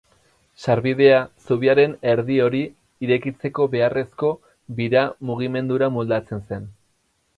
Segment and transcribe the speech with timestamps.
[0.67, 1.17] Sarbidea
[1.49, 2.61] zubiaren erdi hori
[3.07, 4.31] irekitzeko beharrezko
[4.81, 6.67] bira-mugimendura moldatzen zen.